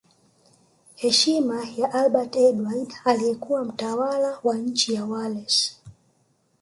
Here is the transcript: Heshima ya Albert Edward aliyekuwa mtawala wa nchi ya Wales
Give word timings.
Heshima 0.95 1.67
ya 1.77 1.93
Albert 1.93 2.35
Edward 2.35 2.93
aliyekuwa 3.05 3.63
mtawala 3.65 4.39
wa 4.43 4.55
nchi 4.57 4.93
ya 4.93 5.05
Wales 5.05 5.75